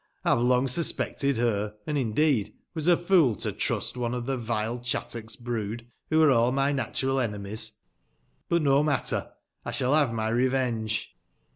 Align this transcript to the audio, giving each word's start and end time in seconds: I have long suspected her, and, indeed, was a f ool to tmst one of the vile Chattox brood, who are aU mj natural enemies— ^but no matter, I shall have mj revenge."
I 0.25 0.29
have 0.29 0.41
long 0.41 0.67
suspected 0.67 1.37
her, 1.37 1.75
and, 1.85 1.95
indeed, 1.95 2.55
was 2.73 2.87
a 2.87 2.93
f 2.93 3.11
ool 3.11 3.35
to 3.35 3.51
tmst 3.51 3.95
one 3.95 4.15
of 4.15 4.25
the 4.25 4.35
vile 4.35 4.79
Chattox 4.79 5.35
brood, 5.35 5.85
who 6.09 6.19
are 6.23 6.31
aU 6.31 6.49
mj 6.51 6.73
natural 6.73 7.19
enemies— 7.19 7.81
^but 8.49 8.63
no 8.63 8.81
matter, 8.81 9.31
I 9.63 9.69
shall 9.69 9.93
have 9.93 10.09
mj 10.09 10.33
revenge." 10.33 11.15